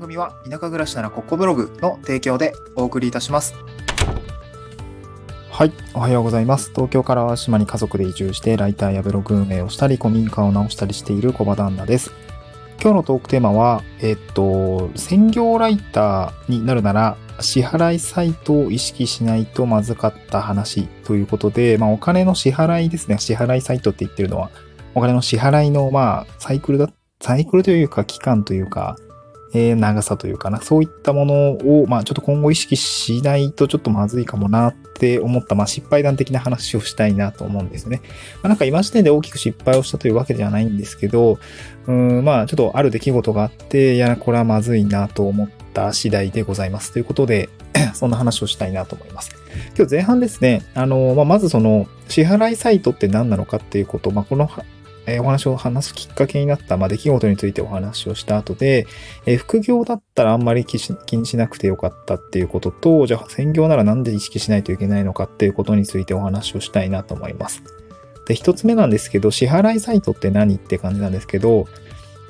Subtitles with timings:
[0.00, 3.54] 番組は田舎暮らしならここブログの提供でお送りいたします。
[5.50, 6.70] はい、おはようございます。
[6.70, 12.12] 東京から島に家族で移住してライターやブログ運営をしたり古民家を直したりしている小場旦那です。
[12.80, 23.18] 今日のトークテーマは、えっと、専業ライターになるなら支払いサイトを意識しないとまずかった話ということで、まあお金の支払いですね。
[23.18, 24.50] 支払いサイトって言ってるのは、
[24.94, 26.88] お金の支払いのまあサイクルだ、
[27.20, 28.96] サイクルというか期間というか、
[29.52, 38.00] えー、長さというかな、そういったものを、まあちょっと今後意識しないとちょっとまずいかもなって思った、まあ失敗談的な話をしたいなと思うんですね。
[38.36, 41.38] まあなんか今時点で大きく失敗をしたというわけではないんですけど、
[41.86, 46.92] うん、まあちょっとある出来事があって、いや、これはまずいなと思った次第でございます。
[46.92, 47.48] ということで、
[47.94, 49.30] そんな話をしたいなと思います。
[49.76, 54.48] 今日前半ですね、あの、まあ、まずその支払いサイトって何なのかっていうこと、まあ、この
[55.06, 58.86] えお話を話すきっかけになった、まあ、出来事についてお話をした後で、
[59.26, 60.76] え副業だったらあんまり気
[61.16, 67.62] にしなくてよかったっていうことと、じゃあ専業ならなんで意識しないといけないのかっていうことについてお話をしたいなと思います。
[68.26, 71.66] で、一つ目なんですけど、支払いサイトって何って感じなんですけど、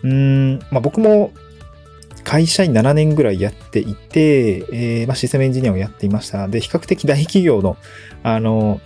[0.03, 1.33] うーん、まあ、僕も
[2.25, 6.49] 会社員7年ぐらいやっていて、えー、まあ、システムエンジニアをやっていました。
[6.49, 7.77] で、比較的大企業の、
[8.23, 8.81] あの、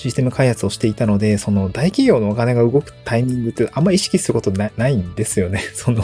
[0.00, 5.60] システム開発をしていたので、その大企業のお金が動くタイミングってあんま意識することないんですよね。
[5.74, 6.02] その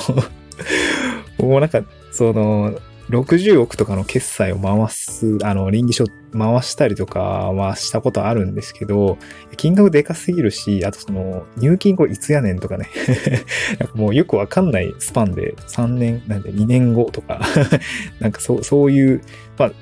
[1.38, 6.04] もうなんか、その、60億とかの決済を回す、あの、臨時書
[6.36, 9.16] 回したりとかはしたことあるんですけど、
[9.56, 12.90] 金額でかすぎるし、あとその、入金後いつやねんとかね
[13.78, 17.40] なんかもうよくわかんないスパンで3年、なんで2年後とか
[18.20, 19.22] なんかそう、そういう、
[19.56, 19.72] まあ、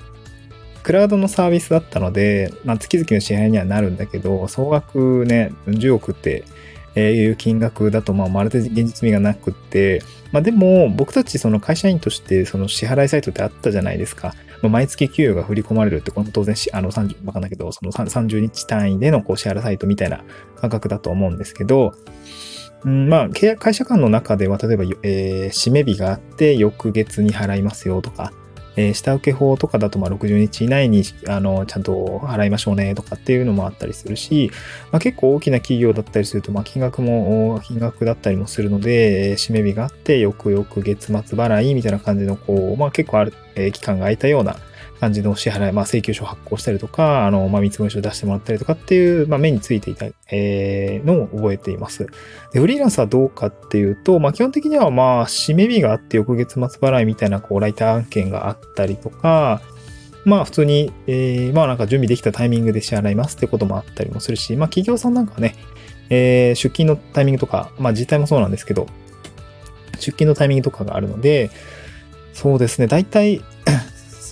[0.85, 6.45] クラウドのサービスだったので、まあ、月々の支払いにはなるんだけど、総額ね、10億って、
[6.97, 14.35] いう金額だと、まあ、まるで現実味がなくって、まあ、でも、僕たちその会社員として、その支払いサイトってあったじゃないですか。
[14.63, 20.23] まあ、毎月給与が振り込まれるって、これも当然あの、30、わかんないけど、その30日単位でのこう支払いサイトみたいな
[20.57, 21.95] 感覚だと思うんですけど、
[22.85, 23.29] うん、まあ、
[23.59, 28.33] 会社間の中では、例えば、えー、締め日があって、翌月に払いますよとか、
[28.77, 34.51] えー、下請け法とかだとま60日以内にあのちゃんと払いましょうねとかっていうのもあったりするし、
[34.91, 44.57] まあ、結構大きな企業だったりすると、ま、金額も金額だったりもするので、え締め日があって、よくよく月末払いみたいな感じの、こう、まあ結構ある、えー、期間が空いたような
[45.05, 52.07] 感じの支払い、まあ、請求書発行したりとか、あの、まあ、見積書出してもらったりとかっていう、まあ、目についていた、えー、のを覚えています。
[52.53, 59.61] で、フリーランスはどうかっていうと、まあ、基本的には、まあ、締め日があって翌月末払いみたいな、こう、ライター案件があったりとか、
[60.25, 65.55] まあ普通に、えー、まあなんか準備できたタイミングで支払いますってこともあったりもするし、まあ企業さんなんかはね、
[66.09, 68.87] えー、出勤のタイミングとか、まあ実態もそうなんですけど、
[69.97, 71.51] 出勤のタイミングとかがあるので、
[72.33, 73.43] そうですね、大体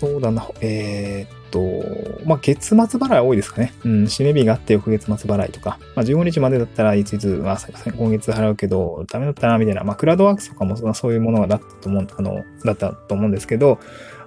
[0.03, 3.73] そうだな、えー、っと、まあ、月末払い多いですかね。
[3.85, 7.59] うん、締め日があって翌月末払いとか、まあ、15日までだったらいついつ、まあ、
[7.97, 13.79] 今月払うけど、ダメだったな、みたいな、まあ、クラウドワークスとかもそういうものがだったと思う、あの、だったと思うんですけど、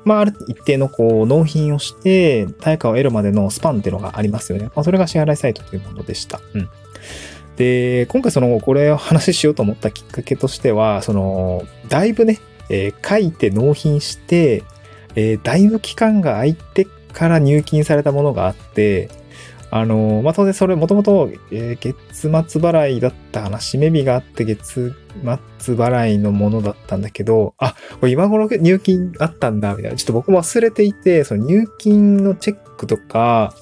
[0.06, 4.68] まあ、ある一定のこう、納品をして、対価を得るまでのスパンっていうのがありますよね。
[4.68, 6.40] まあ、それが支払いサイトというものでした。
[6.54, 6.70] うん。
[7.58, 14.64] で、今回その、これを話しようと思ったきっかけとしては、その、だいぶね、えー、書いて納品して、
[15.16, 19.10] えー、だいぶ期間が空いてから入金されたものがあって、
[19.72, 23.58] あのー、まあ、当然それもともとえ月末払いだったかな。
[23.58, 24.94] 締め日があって月
[25.58, 29.98] 末払いのものだったんだけど、あ、これ今頃入金あったんだ、みたいな。
[29.98, 33.54] ちょっと僕も忘れていて、その入金のチェックとか、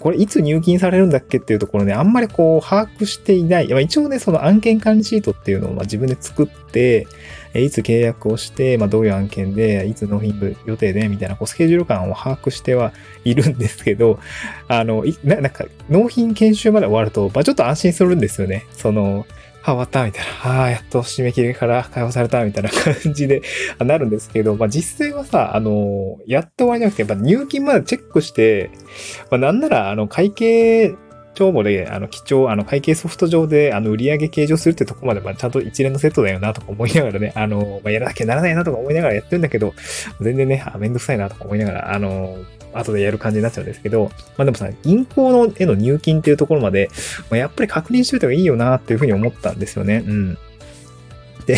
[0.00, 3.68] これいつ入金されるんだっけっていうところね、あんまりこう把握していない。
[3.82, 7.06] 一応ね、その案件管理シートっていうのをま自分で作って、
[7.54, 12.92] えいつ契約をして、まあ、どういう案件で、いつ納品予定で、みたいな、こう、スケジュール感を把握しては
[13.24, 14.18] いるんですけど、
[14.66, 18.64] あの、ななんか、納品研修まで終わると、まあ、ちょっと安心するんですよね。
[18.72, 19.24] その、
[19.62, 20.60] あ、終わった、みたいな。
[20.60, 23.40] ああ、やっと締め切りから解放された、みたいな 感じで
[23.78, 28.70] なるんですけど、まあ実際はさ、あの、やっと終わりじゃなくて、やっぱ入金までチェックして、
[29.30, 30.94] まあなんなら、あの、会計
[31.34, 39.74] 帳簿で、あの、記帳、あの、会計ソフト上で、あの、売上計上するってとこまで、まあ、ちゃんと一連のセットだよな、とか思いながらね、あの、まあ、やらなきゃならないな、とか思いながらやってるんだけど、
[40.20, 42.38] 全然ね、あ、めんどくさいな、とか思いながら、あの、
[42.74, 46.90] 後でやる感じになっちゃうんですけど、まあでもさ、銀行のへの入金っていうところまで、
[47.30, 50.02] まあ、やっぱり確認しといた方がいいよなっていうふうに思ったんですよね。
[50.06, 50.38] うん。
[51.46, 51.56] で、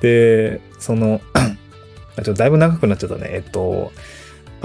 [0.00, 1.20] で、その、
[2.16, 3.30] ちょっとだいぶ長くなっちゃったね。
[3.32, 3.92] えっと、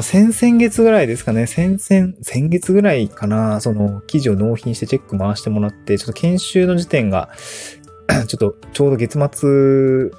[0.01, 1.47] 先々月ぐらいですかね。
[1.47, 3.61] 先々、先月ぐらいかな。
[3.61, 7.29] その記事を納品してチェック回してもらって、ちょっと研修の時点が、
[8.27, 10.11] ちょっとちょうど月末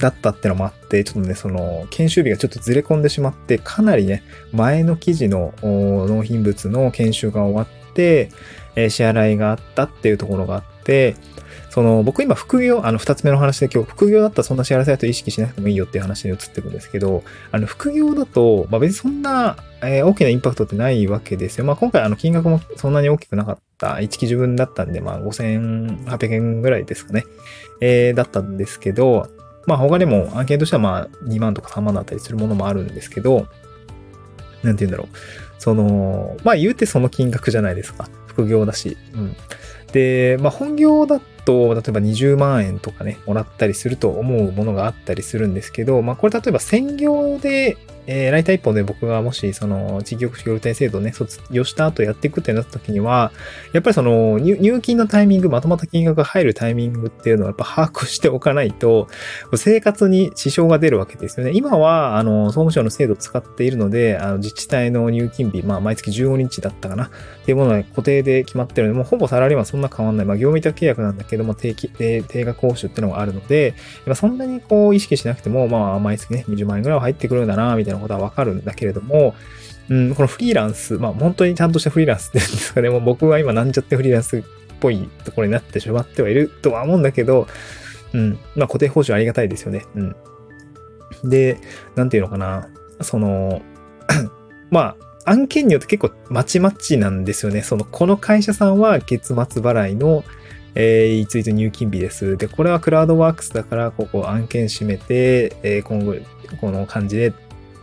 [0.00, 4.22] だったってのもあって、ちょっとね、その、研修日がちょっとずれ込んでしまって、かなりね、
[4.52, 8.30] 前の記事の納品物の研修が終わって、
[8.74, 11.14] 支払いがあったっていうところがあってて、
[11.70, 17.22] その、僕今副業、あの、二つ目の話で今日、副業だったらそんな支払いサイト意識しなくてもいいよっていう話に移ってくんですけど、
[17.52, 21.64] あの、副業だと、まあ別にそんな、えー、大きなインパクトってないわけですよ。
[21.64, 23.94] まあ今回あの、金額もそんなに大きくなかった。
[23.94, 27.24] 1期自分だったんで、まあ5800円ぐらいですかね。
[27.80, 29.28] えー、だったんですけど、
[29.66, 33.46] まあ他でも案件としてはまあ2万とか3万だったりするものもあるんですけど、
[34.64, 35.08] なんて言うんだろう。
[35.60, 38.08] その、まあ言うてその金額じゃないですか。
[38.26, 38.96] 副業だし。
[39.14, 39.36] うん。
[39.92, 47.76] で、まあ本業だと、例えば20万円とかね、もらったりすると思うものがあったりするんですけど、まあこれ例えば専業で
[48.06, 53.32] えー、ライター一本で僕がもし、その、地域おこし協力隊制度をね、卒業した後やっていくってなった時には、
[53.72, 59.08] やっぱりその、入金のタイミング、まとまった金額が入るタイミングっていうのはやっぱ把握しておかないと、
[59.56, 61.52] 生活に支障が出るわけですよね。
[61.54, 67.10] 今は、あの、総務省の制度を使っているので、あの、自治体の入金日、まあ、毎月15日だったかな、っ
[67.44, 70.26] ていうものが固定で決まってるので、もうほぼサラリーマンそんな変わんない。
[70.26, 73.74] まあ、業務委託契約なんだけども、定期、定額報酬っていうのがあるので、
[74.14, 79.34] そんなにこう、意識しなくても、まあ、毎月ね、20万円ぐらいは入ってくるんだな、みたいなことはわかるんだけれども、
[79.88, 84.42] うん、このフリーランス、まあ本当にちゃんとしたフリーランスって言うんですかね、もう僕は今なんちゃってフリーランスっ
[84.80, 87.46] ぽいところになってしまってはいるとは思うんだけど、
[88.12, 89.84] うん、まあ固定報酬ありがたいですよね。
[89.94, 90.16] うん。
[91.24, 91.58] で、
[91.96, 92.68] なんていうのかな、
[93.00, 93.62] その、
[94.70, 97.62] まあ、案件によって結構まちまちなんですよね。
[97.62, 100.24] その、この会社さんは月末払いの、
[100.74, 102.36] えー、いついつ入金日です。
[102.36, 106.14] で、これはクラウドワークスだから、ここ案件閉めて、えー、今後、
[106.60, 107.32] この感じで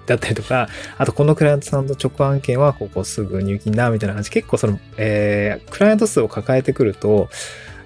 [0.08, 7.30] だったりとか、あとこのクライアントさんの直案件はここすぐ入金だみたいな感じ、結構その、えー、クライアント数を抱えてくると、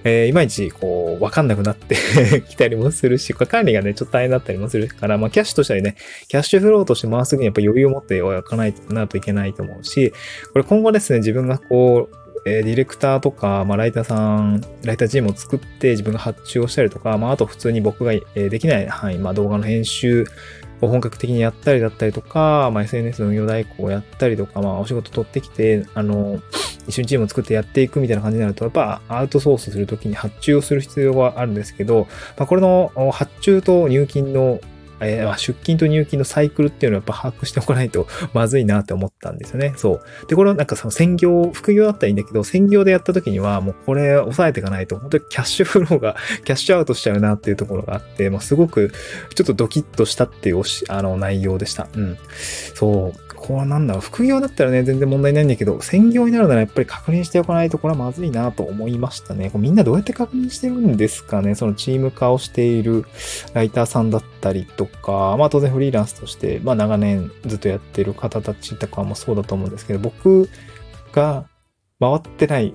[0.03, 1.95] えー、いまいち、こう、わかんなくなって
[2.49, 5.95] きたりもするし、管理がね、ちょっと大変だったりもするから、まあ、キャッシュとしてはね、
[6.27, 10.11] キャッシュフローとして回すにやっぱ余裕を持っておかないとなといけないと思うし、
[10.53, 12.15] これ今後ですね、自分がこう、
[12.45, 20.25] えー、ディレクターとか、まあ、ライターさん、ライターチームを作って自分が発注をしたりとか、まあ、あと普通に僕が、えー、できない範囲、まあ、動画の編集
[20.81, 26.41] を本格的にやったりだったりとか、まあ、SNS の運用代行をやったりとか、まあ、お仕事取ってきて、あの、
[26.87, 32.07] 一緒にチームを作ってやっていくみたいな感じになると、やっぱアウトソースするときに発注をする必要があるんですけど、
[32.37, 34.59] まあ、これの発注と入金の
[35.01, 39.73] えー、出勤と入金のサイクルっていうのをやっぱ把握しておかないと まずいなって思ったんですよね。
[39.77, 40.27] そう。
[40.27, 46.15] で、これはなんかその専業、副業だったらいいんだけど、専業でやった時にはもうこれ抑えていかないと、本当にキャッシュフローが、
[46.45, 48.91] キャッシュアウトしちゃうなっていうところがあって、まあ、すごく
[49.35, 51.87] ちょっとドキッとしたっていうあの内容でした。
[51.95, 52.17] うん。
[52.73, 53.30] そう。
[53.43, 59.51] こうなんだろう、副業だったらね、全然問題ないんだけど、専業になるならやっぱり確認しておかないとこれはまずいなと思いましたね。
[59.55, 61.55] みんなどうやって確認してるんですかね？
[61.55, 63.05] そのチーム化をしている
[63.53, 70.47] ライターさんだったりとか、まあ当然フリーランスとして、まあ長年ずっとやってる方たちとかもそうだと思うんですけど、僕
[71.11, 71.45] が
[72.01, 72.73] 回ってない。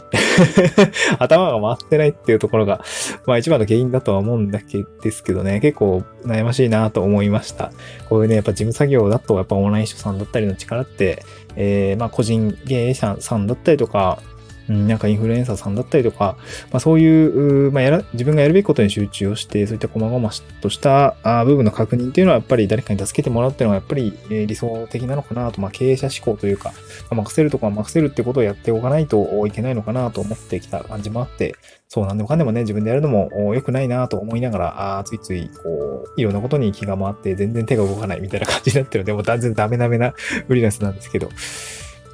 [1.18, 2.82] 頭が回ってないっていうところが、
[3.26, 7.72] まあ一番の原因だとは思うんだけですけどね、結構悩ましいなと思いました。
[8.08, 11.24] こういうね、やっぱ事務作業だと、やっぱオンライン書さんだったりの力って、
[11.56, 14.20] えー、まあ個人経営者さんだったりとか、
[14.68, 16.36] うん、なんかインフルエンサーさんだったりとか、
[16.70, 20.30] まあ、そういう、まあ、やら、自分がやるべきことに集中をして、そういった細々
[20.60, 26.72] としたあ部分の確認っていうのは、やっぱり誰かに助けてもらうっていうのは、やっぱり理想的なのかなと、まあ、経営者思考というか、
[27.10, 31.54] まあ、任せるとこは任せるってことをやっておかないといけないのかなと思ってきた感じもあって、
[31.88, 40.10] そうなんでもかんでもね、自分でやるのも良くないなと思いながら、あついつい、こう、いろんなことに気が回って、全然手が動かないみたいな感じになってるので、もう断然ダメダメな
[40.48, 41.30] フリーランスなんですけど、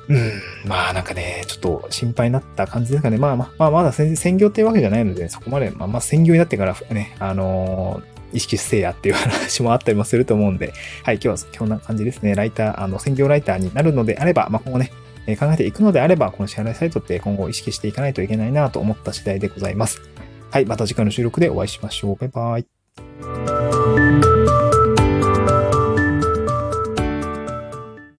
[0.08, 3.18] うん、まあなんかね、ちょっと心配になった感じですかね。
[3.18, 10.72] まあまあ、まあ、まだ専業っていうわけじゃないので、そこまで、まあまあ専業になってからね、あのー、意識せえやっていう話もあったりもすると思うんで、
[11.04, 12.34] はい、今日はこんな感じですね。
[12.34, 14.90] ライター、あの、専業ライターになるのであれば、まあ今後ね、
[15.26, 20.00] え考えていくのであれば、この支払いサイトって今後意識していかないといけないなと思った次第でございます。
[20.50, 22.16] はい、また次回の収録でお会いしましょう。
[22.16, 24.31] バイバイ。